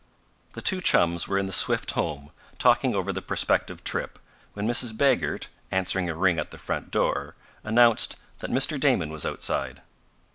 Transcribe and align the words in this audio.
The 0.53 0.63
two 0.63 0.81
chums 0.81 1.27
were 1.27 1.37
in 1.37 1.45
the 1.45 1.53
Swift 1.53 1.91
home, 1.91 2.31
talking 2.57 2.95
over 2.95 3.13
the 3.13 3.21
prospective 3.21 3.83
trip, 3.83 4.17
when 4.55 4.67
Mrs. 4.67 4.97
Baggert, 4.97 5.45
answering 5.69 6.09
a 6.09 6.15
ring 6.15 6.39
at 6.39 6.49
the 6.49 6.57
front 6.57 6.89
door, 6.89 7.35
announced 7.63 8.15
that 8.39 8.49
Mr. 8.49 8.79
Damon 8.79 9.11
was 9.11 9.27
outside. 9.27 9.83